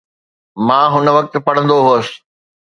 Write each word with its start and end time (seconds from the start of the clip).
مان 0.67 0.85
هن 0.93 1.05
وقت 1.17 1.33
پڙهندو 1.45 1.77
هوس. 1.87 2.07